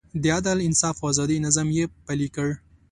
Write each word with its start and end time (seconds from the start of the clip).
د 0.21 0.23
عدل، 0.37 0.57
انصاف 0.67 0.95
او 0.99 1.07
ازادۍ 1.11 1.37
نظام 1.47 1.67
یې 1.77 1.85
پلی 2.05 2.27
کړ. 2.35 2.49